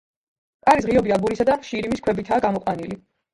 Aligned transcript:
კარის 0.69 0.87
ღიობი 0.91 1.13
აგურისა 1.17 1.47
და 1.51 1.57
შირიმის 1.67 2.03
ქვებითაა 2.09 2.41
გამოყვანილი. 2.49 2.99